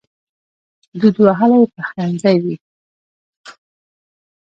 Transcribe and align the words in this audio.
دود 0.99 1.15
وهلی 1.25 1.65
پخلنځی 1.77 2.37
وي 2.43 2.55